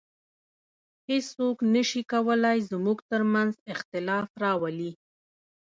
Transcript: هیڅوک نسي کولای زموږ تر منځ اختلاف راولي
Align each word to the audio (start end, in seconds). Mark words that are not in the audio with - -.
هیڅوک 1.09 1.57
نسي 1.73 2.01
کولای 2.11 2.59
زموږ 2.71 2.97
تر 3.09 3.21
منځ 3.33 3.53
اختلاف 3.73 4.27
راولي 4.43 4.91